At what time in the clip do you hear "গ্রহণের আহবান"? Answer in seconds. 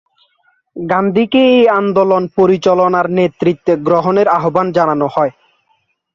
3.87-4.67